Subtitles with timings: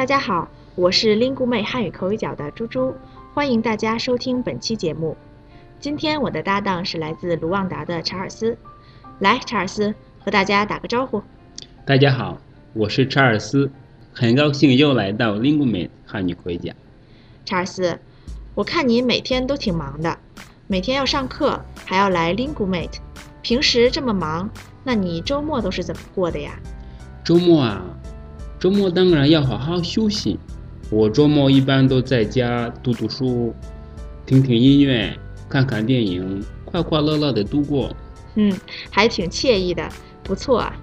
[0.00, 2.94] 大家好，我是 Lingu 妹汉语口语角的猪猪，
[3.34, 5.14] 欢迎大家收听本期节目。
[5.78, 8.56] 今天我的搭档是来自卢旺达的查尔斯，
[9.18, 11.22] 来，查尔斯和大家打个招呼。
[11.84, 12.38] 大家好，
[12.72, 13.70] 我是查尔斯，
[14.10, 16.72] 很高兴又来到 Lingu 妹汉语口语角。
[17.44, 17.98] 查尔斯，
[18.54, 20.18] 我看你每天都挺忙的，
[20.66, 22.96] 每天要上课，还要来 Lingu Mate。
[23.42, 24.48] 平时这么忙，
[24.82, 26.58] 那你周末都是怎么过的呀？
[27.22, 27.84] 周末啊，
[28.60, 30.38] 周末当然要好好休息。
[30.90, 33.54] 我周末一般都在家读读书，
[34.26, 37.90] 听听音乐，看看电影，快快乐乐的度过。
[38.34, 38.52] 嗯，
[38.90, 39.88] 还挺惬意的，
[40.22, 40.76] 不错啊。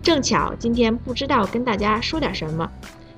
[0.00, 2.70] 正巧今天不知道跟大家说点什么，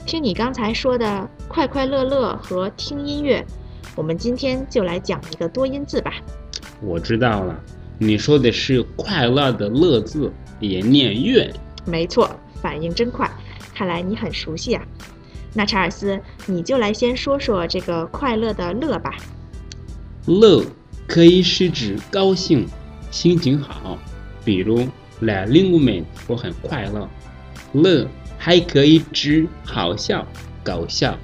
[0.07, 3.45] 听你刚才说的快快乐乐和听音乐，
[3.95, 6.15] 我们今天就来讲一个多音字吧。
[6.81, 7.55] 我知道了，
[7.99, 11.53] 你说的是快乐的“乐”字，也念乐。
[11.85, 12.31] 没错，
[12.63, 13.31] 反应真快，
[13.77, 14.83] 看来你很熟悉啊。
[15.53, 19.15] 那查尔斯，你就来先说说这个快乐的“乐”吧。
[20.25, 20.65] 乐
[21.07, 22.67] 可以是指高兴、
[23.11, 23.99] 心情好，
[24.47, 24.89] 比如
[25.21, 27.07] 来 Lingu Mate 我很快乐。
[27.73, 30.27] 乐还可以指好笑、
[30.65, 31.15] 搞笑，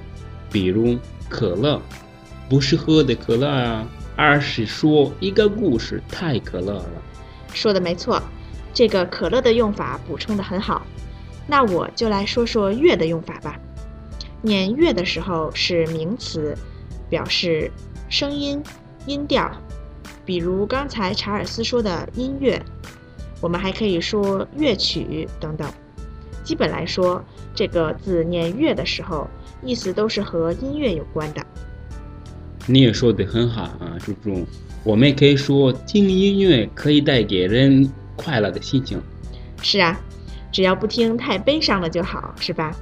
[0.51, 0.95] 比如
[1.27, 1.81] 可乐，
[2.47, 6.91] 不是喝的可乐啊，而是说一个故事太可乐了。
[7.51, 8.21] 说的没错，
[8.73, 10.85] 这个可乐的用法补充的很好。
[11.47, 13.59] 那我就来说说乐的用法吧。
[14.41, 16.55] 念乐的时候是名词，
[17.09, 17.71] 表示
[18.09, 18.61] 声音、
[19.05, 19.51] 音调，
[20.25, 22.61] 比如刚才查尔斯说的音乐。
[23.41, 25.69] 我们还可以说乐曲等等。
[26.45, 27.21] 基本来说，
[27.53, 29.29] 这个字念乐的时候，
[29.61, 31.45] 意思都是和音乐有关的。
[32.65, 34.45] 你也说的很好啊，猪猪。
[34.85, 39.01] 我们也可以说听音乐可以带给人快乐的心情。
[39.61, 39.99] 是啊，
[40.53, 42.73] 只要不听太悲伤了就好，是吧？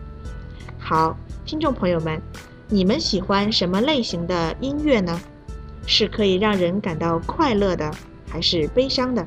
[0.78, 2.22] 好，听众朋友们，
[2.68, 5.20] 你们喜欢什么类型的音乐呢？
[5.88, 7.92] 是可以让人感到快乐的，
[8.30, 9.26] 还是悲伤的？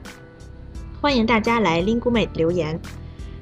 [1.01, 2.79] 欢迎大家来 Lingu Mate 留言。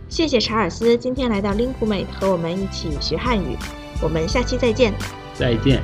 [0.09, 3.57] 谢谢查尔斯今天来到 Lingu Mate 和我们一起学汉语。
[4.01, 4.95] 我们下期再见。
[5.35, 5.83] 再见。